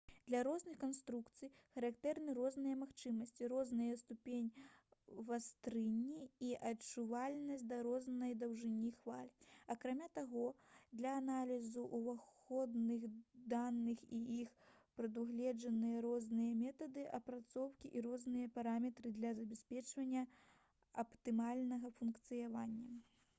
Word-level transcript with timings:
для 0.25 0.39
розных 0.47 0.75
канструкцый 0.83 1.49
характэрны 1.75 2.33
розныя 2.37 2.75
магчымасці 2.83 3.49
розная 3.51 3.89
ступень 4.03 4.47
вастрыні 5.27 6.13
і 6.47 6.49
адчувальнасць 6.69 7.65
да 7.73 7.77
рознай 7.87 8.33
даўжыні 8.43 8.89
хваль 8.95 9.29
акрамя 9.75 10.07
таго 10.15 10.45
для 11.01 11.11
аналізу 11.19 11.83
ўваходных 11.99 13.05
даных 13.55 14.01
у 14.21 14.21
іх 14.39 14.55
прадугледжаны 15.01 15.91
розныя 16.07 16.55
метады 16.63 17.03
апрацоўкі 17.21 17.91
і 17.99 18.03
розныя 18.09 18.49
параметры 18.57 19.13
для 19.19 19.37
забеспячэння 19.43 20.25
аптымальнага 21.05 21.93
функцыянавання 22.01 22.99